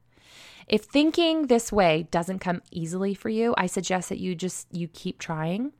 If 0.68 0.84
thinking 0.84 1.48
this 1.48 1.72
way 1.72 2.08
doesn't 2.10 2.39
come 2.39 2.62
easily 2.72 3.13
for 3.13 3.30
you, 3.30 3.54
I 3.58 3.68
suggest 3.68 4.10
that 4.10 4.20
you 4.20 4.34
just 4.34 4.68
you 4.72 4.88
keep 4.88 5.20
trying 5.20 5.74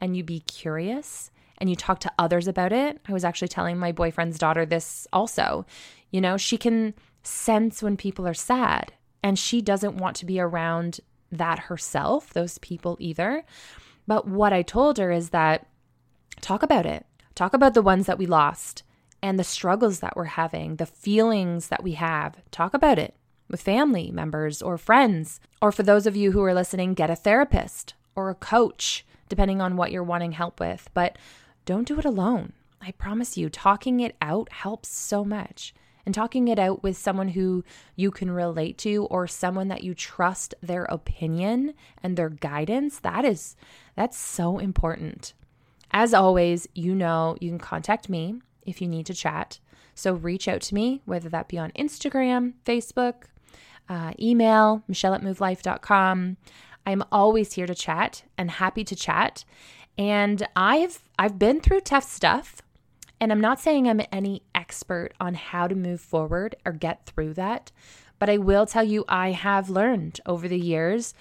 and 0.00 0.16
you 0.16 0.22
be 0.22 0.40
curious 0.40 1.30
and 1.58 1.68
you 1.70 1.76
talk 1.76 2.00
to 2.00 2.12
others 2.18 2.46
about 2.46 2.72
it. 2.72 3.00
I 3.08 3.12
was 3.12 3.24
actually 3.24 3.48
telling 3.48 3.78
my 3.78 3.92
boyfriend's 3.92 4.38
daughter 4.38 4.66
this 4.66 5.06
also. 5.12 5.66
You 6.10 6.20
know, 6.20 6.36
she 6.36 6.58
can 6.58 6.94
sense 7.22 7.82
when 7.82 7.96
people 7.96 8.26
are 8.26 8.34
sad 8.34 8.92
and 9.22 9.38
she 9.38 9.60
doesn't 9.60 9.96
want 9.96 10.16
to 10.16 10.26
be 10.26 10.40
around 10.40 11.00
that 11.30 11.58
herself, 11.58 12.32
those 12.32 12.58
people 12.58 12.96
either. 12.98 13.44
But 14.06 14.26
what 14.26 14.52
I 14.52 14.62
told 14.62 14.98
her 14.98 15.10
is 15.12 15.30
that 15.30 15.66
talk 16.40 16.62
about 16.62 16.86
it. 16.86 17.06
Talk 17.34 17.52
about 17.54 17.74
the 17.74 17.82
ones 17.82 18.06
that 18.06 18.18
we 18.18 18.26
lost 18.26 18.82
and 19.22 19.38
the 19.38 19.44
struggles 19.44 20.00
that 20.00 20.16
we're 20.16 20.24
having, 20.24 20.76
the 20.76 20.86
feelings 20.86 21.68
that 21.68 21.82
we 21.82 21.92
have. 21.92 22.36
Talk 22.50 22.74
about 22.74 22.98
it 22.98 23.14
with 23.48 23.62
family 23.62 24.10
members 24.10 24.62
or 24.62 24.78
friends. 24.78 25.40
Or 25.60 25.72
for 25.72 25.82
those 25.82 26.06
of 26.06 26.16
you 26.16 26.32
who 26.32 26.42
are 26.42 26.54
listening, 26.54 26.94
get 26.94 27.10
a 27.10 27.16
therapist 27.16 27.94
or 28.14 28.30
a 28.30 28.34
coach, 28.34 29.04
depending 29.28 29.60
on 29.60 29.76
what 29.76 29.90
you're 29.90 30.02
wanting 30.02 30.32
help 30.32 30.60
with. 30.60 30.88
But 30.94 31.16
don't 31.64 31.86
do 31.86 31.98
it 31.98 32.04
alone. 32.04 32.52
I 32.80 32.92
promise 32.92 33.36
you, 33.36 33.50
talking 33.50 34.00
it 34.00 34.16
out 34.22 34.50
helps 34.52 34.88
so 34.88 35.24
much. 35.24 35.74
And 36.06 36.14
talking 36.14 36.48
it 36.48 36.58
out 36.58 36.82
with 36.82 36.96
someone 36.96 37.28
who 37.28 37.62
you 37.94 38.10
can 38.10 38.30
relate 38.30 38.78
to 38.78 39.04
or 39.10 39.26
someone 39.26 39.68
that 39.68 39.84
you 39.84 39.94
trust 39.94 40.54
their 40.62 40.84
opinion 40.84 41.74
and 42.02 42.16
their 42.16 42.30
guidance, 42.30 42.98
that 43.00 43.26
is 43.26 43.54
that's 43.96 44.16
so 44.16 44.58
important. 44.58 45.34
As 45.90 46.14
always, 46.14 46.66
you 46.74 46.94
know, 46.94 47.36
you 47.40 47.50
can 47.50 47.58
contact 47.58 48.08
me 48.08 48.40
if 48.70 48.80
you 48.80 48.88
need 48.88 49.06
to 49.06 49.14
chat. 49.14 49.58
So 49.94 50.14
reach 50.14 50.48
out 50.48 50.62
to 50.62 50.74
me, 50.74 51.02
whether 51.04 51.28
that 51.28 51.48
be 51.48 51.58
on 51.58 51.72
Instagram, 51.72 52.54
Facebook, 52.64 53.24
uh, 53.88 54.12
email, 54.18 54.82
michelle 54.88 55.14
at 55.14 55.22
movelife.com. 55.22 56.36
I'm 56.86 57.04
always 57.12 57.52
here 57.52 57.66
to 57.66 57.74
chat 57.74 58.22
and 58.38 58.50
happy 58.50 58.84
to 58.84 58.96
chat. 58.96 59.44
And 59.98 60.46
I've 60.56 61.02
I've 61.18 61.38
been 61.38 61.60
through 61.60 61.80
tough 61.80 62.04
stuff. 62.04 62.62
And 63.20 63.30
I'm 63.30 63.40
not 63.40 63.60
saying 63.60 63.86
I'm 63.86 64.00
any 64.10 64.42
expert 64.54 65.10
on 65.20 65.34
how 65.34 65.68
to 65.68 65.74
move 65.74 66.00
forward 66.00 66.56
or 66.64 66.72
get 66.72 67.04
through 67.04 67.34
that, 67.34 67.70
but 68.18 68.30
I 68.30 68.38
will 68.38 68.64
tell 68.64 68.84
you 68.84 69.04
I 69.08 69.32
have 69.32 69.68
learned 69.68 70.20
over 70.24 70.48
the 70.48 70.58
years 70.58 71.12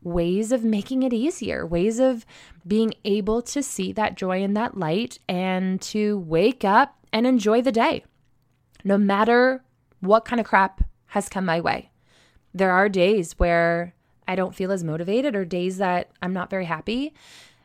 ways 0.00 0.52
of 0.52 0.62
making 0.62 1.02
it 1.02 1.12
easier, 1.12 1.66
ways 1.66 1.98
of 1.98 2.24
being 2.66 2.94
able 3.04 3.42
to 3.42 3.62
see 3.62 3.92
that 3.92 4.16
joy 4.16 4.42
and 4.42 4.56
that 4.56 4.76
light 4.76 5.18
and 5.28 5.80
to 5.82 6.18
wake 6.20 6.64
up 6.64 6.97
and 7.12 7.26
enjoy 7.26 7.62
the 7.62 7.72
day, 7.72 8.04
no 8.84 8.98
matter 8.98 9.62
what 10.00 10.24
kind 10.24 10.40
of 10.40 10.46
crap 10.46 10.82
has 11.06 11.28
come 11.28 11.44
my 11.44 11.60
way. 11.60 11.90
There 12.54 12.70
are 12.70 12.88
days 12.88 13.32
where 13.38 13.94
I 14.26 14.34
don't 14.34 14.54
feel 14.54 14.72
as 14.72 14.84
motivated 14.84 15.34
or 15.34 15.44
days 15.44 15.78
that 15.78 16.10
I'm 16.22 16.32
not 16.32 16.50
very 16.50 16.66
happy. 16.66 17.14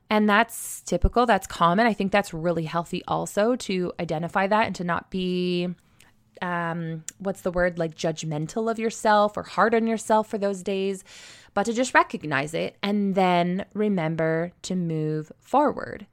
And 0.09 0.29
that's 0.29 0.81
typical, 0.81 1.25
that's 1.25 1.47
common. 1.47 1.87
I 1.87 1.93
think 1.93 2.11
that's 2.11 2.33
really 2.33 2.65
healthy 2.65 3.03
also 3.07 3.55
to 3.57 3.91
identify 3.99 4.47
that 4.47 4.67
and 4.67 4.75
to 4.75 4.83
not 4.83 5.09
be 5.09 5.69
um 6.41 7.03
what's 7.19 7.41
the 7.41 7.51
word 7.51 7.77
like 7.77 7.95
judgmental 7.95 8.69
of 8.69 8.79
yourself 8.79 9.37
or 9.37 9.43
hard 9.43 9.75
on 9.75 9.85
yourself 9.85 10.27
for 10.27 10.39
those 10.39 10.63
days 10.63 11.03
but 11.53 11.63
to 11.65 11.73
just 11.73 11.93
recognize 11.93 12.53
it 12.53 12.75
and 12.81 13.15
then 13.15 13.65
remember 13.73 14.51
to 14.63 14.75
move 14.75 15.31
forward. 15.39 16.07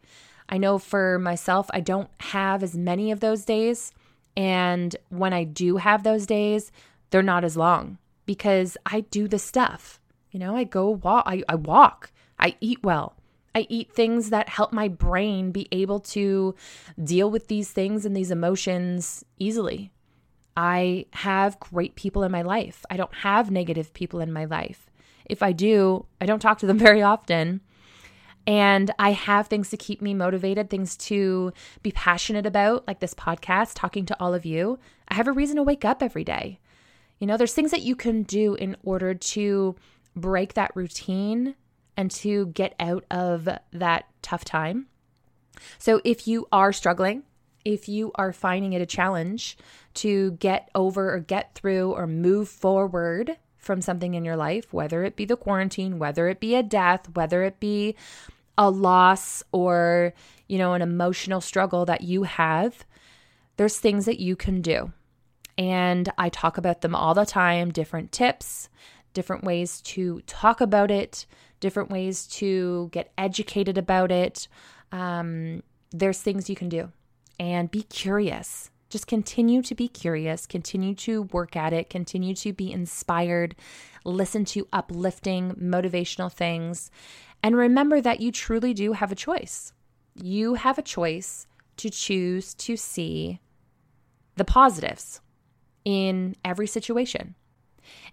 I 0.51 0.59
know 0.59 0.79
for 0.79 1.19
myself, 1.19 1.71
I 1.73 1.81
don't 1.81 2.11
have 2.19 2.63
as 2.63 2.77
many 2.77 3.13
of 3.13 3.21
those 3.21 3.45
days. 3.45 3.93
And 4.37 4.95
when 5.09 5.33
I 5.33 5.45
do 5.45 5.77
have 5.77 6.03
those 6.03 6.27
days, 6.27 6.73
they're 7.11 7.23
not 7.23 7.45
as 7.45 7.57
long 7.57 7.99
because 8.27 8.77
I 8.85 9.01
do 9.01 9.29
the 9.29 9.39
stuff. 9.39 10.01
You 10.33 10.41
know, 10.41 10.57
I 10.57 10.65
go 10.65 10.91
walk, 10.91 11.25
I, 11.27 11.43
I 11.49 11.55
walk, 11.55 12.13
I 12.39 12.57
eat 12.61 12.83
well. 12.83 13.17
I 13.55 13.67
eat 13.69 13.93
things 13.93 14.31
that 14.31 14.49
help 14.49 14.73
my 14.73 14.87
brain 14.87 15.51
be 15.51 15.67
able 15.73 15.99
to 16.01 16.55
deal 17.03 17.31
with 17.31 17.49
these 17.49 17.71
things 17.71 18.05
and 18.05 18.17
these 18.17 18.31
emotions 18.31 19.25
easily. 19.39 19.91
I 20.57 21.07
have 21.15 21.59
great 21.59 21.97
people 21.97 22.23
in 22.23 22.31
my 22.31 22.43
life. 22.43 22.85
I 22.91 22.97
don't 22.97 23.15
have 23.17 23.51
negative 23.51 23.93
people 23.93 24.21
in 24.21 24.33
my 24.33 24.45
life. 24.45 24.89
If 25.25 25.43
I 25.43 25.53
do, 25.53 26.07
I 26.21 26.27
don't 26.27 26.41
talk 26.41 26.59
to 26.59 26.67
them 26.67 26.79
very 26.89 27.03
often. 27.03 27.61
And 28.47 28.91
I 28.99 29.13
have 29.13 29.47
things 29.47 29.71
to 29.71 29.77
keep 29.77 30.01
me 30.01 30.15
motivated, 30.15 30.71
things 30.71 30.97
to 30.99 31.53
be 31.83 31.93
passionate 31.93 32.47
about, 32.47 32.87
like 32.87 33.01
this 33.01 33.15
podcast, 33.15 33.73
talking 33.75 34.07
to 34.07 34.17
all 34.19 34.35
of 34.35 34.47
you. 34.47 34.79
I 35.09 35.15
have 35.15 35.29
a 35.29 35.33
reason 35.33 35.57
to 35.57 35.63
wake 35.63 35.85
up 35.85 36.03
every 36.03 36.25
day. 36.25 36.59
You 37.19 37.27
know, 37.27 37.37
there's 37.37 37.53
things 37.53 37.71
that 37.71 37.83
you 37.83 37.95
can 37.95 38.23
do 38.23 38.55
in 38.55 38.77
order 38.83 39.15
to 39.15 39.77
break 40.17 40.55
that 40.55 40.73
routine 40.75 41.55
and 41.97 42.11
to 42.11 42.47
get 42.47 42.75
out 42.81 43.05
of 43.11 43.49
that 43.73 44.07
tough 44.23 44.45
time. 44.45 44.87
So 45.79 46.01
if 46.05 46.27
you 46.27 46.49
are 46.51 46.73
struggling, 46.73 47.25
if 47.65 47.89
you 47.89 48.11
are 48.15 48.33
finding 48.33 48.73
it 48.73 48.81
a 48.81 48.87
challenge 48.87 49.59
to 49.95 50.33
get 50.33 50.71
over 50.75 51.13
or 51.13 51.21
get 51.21 51.55
through 51.55 51.93
or 51.93 52.07
move 52.07 52.49
forward 52.49 53.37
from 53.61 53.81
something 53.83 54.15
in 54.15 54.25
your 54.25 54.37
life, 54.37 54.73
whether 54.73 55.05
it 55.05 55.15
be 55.15 55.25
the 55.25 55.37
quarantine, 55.37 55.99
whether 55.99 56.29
it 56.29 56.41
be 56.41 56.55
a 56.55 56.63
death, 56.63 57.09
whether 57.15 57.45
it 57.45 57.61
be 57.61 57.95
a 58.59 58.71
loss 58.71 59.43
or, 59.53 60.13
you 60.49 60.59
know, 60.59 60.75
an 60.75 60.83
emotional 60.83 61.41
struggle 61.41 61.85
that 61.85 62.01
you 62.01 62.25
have, 62.25 62.85
there's 63.57 63.79
things 63.79 64.07
that 64.07 64.19
you 64.19 64.35
can 64.35 64.61
do. 64.63 64.93
And 65.57 66.11
I 66.17 66.31
talk 66.31 66.57
about 66.57 66.81
them 66.81 66.95
all 66.95 67.15
the 67.15 67.27
time 67.27 67.71
different 67.71 68.13
tips, 68.13 68.71
different 69.13 69.45
ways 69.45 69.81
to 69.83 70.23
talk 70.23 70.61
about 70.61 70.91
it, 70.91 71.27
different 71.61 71.91
ways 71.91 72.27
to 72.27 72.89
get 72.93 73.13
educated 73.19 73.77
about 73.77 74.11
it. 74.11 74.49
Um, 74.93 75.63
there's 75.91 76.21
things 76.21 76.49
you 76.49 76.57
can 76.57 76.69
do. 76.69 76.91
And 77.39 77.71
be 77.71 77.83
curious. 77.83 78.71
Just 78.91 79.07
continue 79.07 79.63
to 79.63 79.75
be 79.75 79.89
curious, 79.89 80.47
continue 80.47 80.95
to 80.97 81.23
work 81.23 81.57
at 81.57 81.73
it, 81.73 81.89
continue 81.89 82.35
to 82.35 82.53
be 82.53 82.73
inspired, 82.73 83.55
listen 84.05 84.45
to 84.47 84.67
uplifting, 84.73 85.53
motivational 85.53 86.31
things, 86.31 86.91
and 87.43 87.57
remember 87.57 88.01
that 88.01 88.21
you 88.21 88.33
truly 88.33 88.75
do 88.75 88.93
have 88.93 89.13
a 89.13 89.17
choice. 89.17 89.73
You 90.15 90.55
have 90.55 90.77
a 90.77 90.83
choice 90.83 91.47
to 91.77 91.89
choose 91.89 92.53
to 92.55 92.77
see 92.77 93.41
the 94.37 94.45
positives 94.45 95.21
in 95.85 96.35
every 96.45 96.67
situation. 96.67 97.37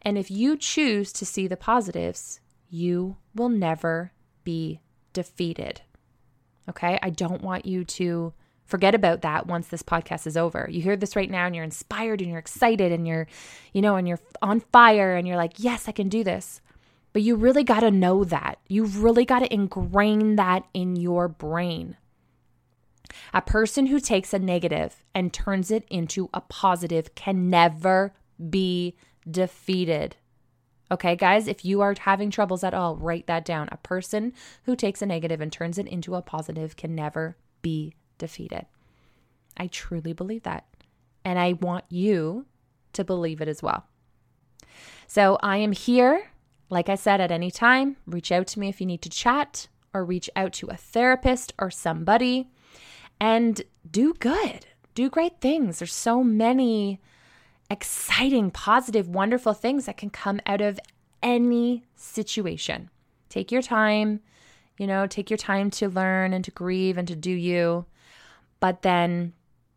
And 0.01 0.17
if 0.17 0.31
you 0.31 0.57
choose 0.57 1.11
to 1.13 1.25
see 1.25 1.47
the 1.47 1.57
positives, 1.57 2.39
you 2.69 3.17
will 3.35 3.49
never 3.49 4.11
be 4.43 4.79
defeated. 5.13 5.81
Okay? 6.69 6.99
I 7.01 7.09
don't 7.09 7.41
want 7.41 7.65
you 7.65 7.83
to 7.83 8.33
forget 8.67 8.93
about 8.93 9.21
that 9.21 9.47
once 9.47 9.67
this 9.67 9.81
podcast 9.81 10.27
is 10.27 10.37
over. 10.37 10.67
You 10.69 10.81
hear 10.81 10.95
this 10.95 11.15
right 11.15 11.31
now 11.31 11.45
and 11.45 11.55
you're 11.55 11.63
inspired 11.63 12.21
and 12.21 12.29
you're 12.29 12.39
excited 12.39 12.91
and 12.91 13.07
you're, 13.07 13.27
you 13.73 13.81
know, 13.81 13.95
and 13.95 14.07
you're 14.07 14.19
on 14.41 14.59
fire 14.59 15.15
and 15.15 15.27
you're 15.27 15.37
like, 15.37 15.53
yes, 15.57 15.87
I 15.87 15.93
can 15.93 16.09
do 16.09 16.23
this. 16.23 16.61
But 17.13 17.23
you 17.23 17.35
really 17.35 17.63
got 17.63 17.79
to 17.79 17.89
know 17.89 18.23
that. 18.25 18.59
You've 18.67 19.01
really 19.01 19.25
got 19.25 19.39
to 19.39 19.51
ingrain 19.51 20.35
that 20.35 20.65
in 20.73 20.95
your 20.95 21.27
brain. 21.27 21.97
A 23.33 23.41
person 23.41 23.87
who 23.87 23.99
takes 23.99 24.33
a 24.33 24.39
negative 24.39 25.03
and 25.15 25.33
turns 25.33 25.71
it 25.71 25.85
into 25.89 26.29
a 26.33 26.41
positive 26.41 27.15
can 27.15 27.49
never 27.49 28.13
be 28.49 28.95
defeated. 29.29 30.17
Okay, 30.91 31.15
guys, 31.15 31.47
if 31.47 31.65
you 31.65 31.81
are 31.81 31.95
having 31.99 32.29
troubles 32.29 32.63
at 32.63 32.73
all, 32.73 32.95
write 32.95 33.27
that 33.27 33.45
down. 33.45 33.67
A 33.71 33.77
person 33.77 34.33
who 34.63 34.75
takes 34.75 35.01
a 35.01 35.05
negative 35.05 35.41
and 35.41 35.51
turns 35.51 35.77
it 35.77 35.87
into 35.87 36.15
a 36.15 36.21
positive 36.21 36.75
can 36.75 36.93
never 36.95 37.37
be 37.61 37.93
defeated. 38.17 38.65
I 39.55 39.67
truly 39.67 40.13
believe 40.13 40.43
that. 40.43 40.65
And 41.25 41.37
I 41.37 41.53
want 41.53 41.85
you 41.89 42.45
to 42.93 43.03
believe 43.03 43.41
it 43.41 43.47
as 43.47 43.61
well. 43.61 43.85
So 45.07 45.37
I 45.41 45.57
am 45.57 45.71
here, 45.71 46.29
like 46.69 46.89
I 46.89 46.95
said, 46.95 47.21
at 47.21 47.31
any 47.31 47.51
time. 47.51 47.97
Reach 48.05 48.31
out 48.31 48.47
to 48.47 48.59
me 48.59 48.69
if 48.69 48.79
you 48.79 48.87
need 48.87 49.01
to 49.01 49.09
chat 49.09 49.67
or 49.93 50.03
reach 50.03 50.29
out 50.35 50.53
to 50.53 50.67
a 50.67 50.77
therapist 50.77 51.53
or 51.57 51.71
somebody 51.71 52.49
and 53.19 53.61
do 53.89 54.13
good. 54.15 54.67
Do 54.93 55.09
great 55.09 55.41
things. 55.41 55.79
There's 55.79 55.93
so 55.93 56.23
many 56.23 56.99
exciting, 57.69 58.51
positive, 58.51 59.07
wonderful 59.07 59.53
things 59.53 59.85
that 59.85 59.97
can 59.97 60.09
come 60.09 60.39
out 60.45 60.61
of 60.61 60.79
any 61.21 61.83
situation. 61.95 62.89
Take 63.29 63.51
your 63.51 63.61
time, 63.61 64.21
you 64.77 64.87
know, 64.87 65.07
take 65.07 65.29
your 65.29 65.37
time 65.37 65.69
to 65.71 65.89
learn 65.89 66.33
and 66.33 66.43
to 66.45 66.51
grieve 66.51 66.97
and 66.97 67.07
to 67.07 67.15
do 67.15 67.31
you 67.31 67.85
but 68.59 68.81
then 68.81 69.33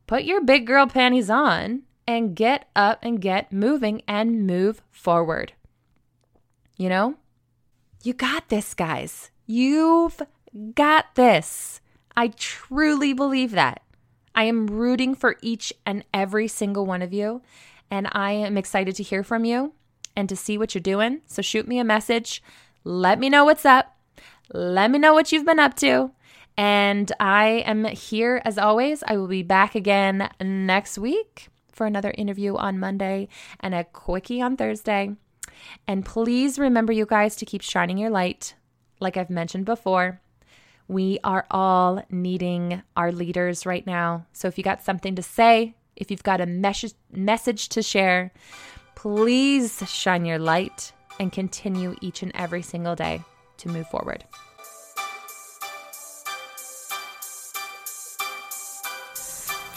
put 0.07 0.25
your 0.25 0.43
big 0.43 0.67
girl 0.67 0.87
panties 0.87 1.31
on 1.31 1.83
and 2.07 2.35
get 2.35 2.69
up 2.75 2.99
and 3.03 3.21
get 3.21 3.53
moving 3.53 4.03
and 4.09 4.47
move 4.47 4.83
forward. 4.91 5.53
You 6.77 6.89
know, 6.89 7.15
you 8.03 8.15
got 8.15 8.49
this, 8.49 8.75
guys. 8.75 9.31
You've 9.47 10.21
got 10.75 11.15
this. 11.15 11.81
I 12.17 12.29
truly 12.29 13.13
believe 13.13 13.53
that. 13.53 13.83
I 14.35 14.45
am 14.45 14.67
rooting 14.67 15.15
for 15.15 15.37
each 15.43 15.73
and 15.85 16.05
every 16.15 16.49
single 16.49 16.87
one 16.87 17.03
of 17.03 17.13
you, 17.13 17.43
and 17.91 18.09
I 18.13 18.33
am 18.33 18.57
excited 18.57 18.95
to 18.97 19.03
hear 19.03 19.23
from 19.23 19.45
you 19.45 19.75
and 20.17 20.29
to 20.29 20.37
see 20.37 20.57
what 20.57 20.75
you're 20.75 20.83
doing. 20.83 21.21
So 21.27 21.43
shoot 21.43 21.69
me 21.69 21.79
a 21.79 21.85
message. 21.85 22.43
Let 22.85 23.19
me 23.19 23.29
know 23.29 23.45
what's 23.45 23.65
up. 23.65 23.97
Let 24.53 24.91
me 24.91 24.99
know 24.99 25.13
what 25.13 25.31
you've 25.31 25.47
been 25.47 25.59
up 25.59 25.77
to. 25.77 26.13
And 26.61 27.11
I 27.19 27.65
am 27.65 27.87
here 27.87 28.43
as 28.45 28.59
always. 28.59 29.03
I 29.07 29.17
will 29.17 29.29
be 29.29 29.43
back 29.43 29.75
again 29.75 30.29
next 30.43 30.99
week 30.99 31.49
for 31.73 31.87
another 31.87 32.13
interview 32.19 32.55
on 32.55 32.79
Monday 32.79 33.29
and 33.61 33.75
a 33.75 33.85
quickie 33.85 34.43
on 34.43 34.59
Thursday. 34.59 35.17
And 35.89 36.05
please 36.05 36.59
remember, 36.59 36.93
you 36.93 37.07
guys, 37.07 37.35
to 37.37 37.47
keep 37.47 37.63
shining 37.63 37.97
your 37.97 38.11
light. 38.11 38.57
Like 39.01 39.17
I've 39.17 39.31
mentioned 39.31 39.65
before, 39.65 40.21
we 40.87 41.19
are 41.25 41.47
all 41.51 42.05
needing 42.11 42.83
our 42.95 43.11
leaders 43.11 43.65
right 43.65 43.87
now. 43.87 44.27
So 44.35 44.47
if 44.47 44.59
you 44.59 44.63
got 44.63 44.83
something 44.83 45.15
to 45.15 45.23
say, 45.23 45.77
if 45.97 46.11
you've 46.11 46.23
got 46.23 46.43
a 46.43 46.47
mes- 46.47 46.95
message 47.11 47.71
to 47.71 47.83
share, 47.83 48.33
please 48.97 49.83
shine 49.91 50.27
your 50.27 50.39
light 50.39 50.93
and 51.19 51.33
continue 51.33 51.97
each 52.03 52.23
and 52.23 52.33
every 52.35 52.61
single 52.61 52.97
day 52.97 53.23
to 53.57 53.71
move 53.71 53.89
forward. 53.89 54.27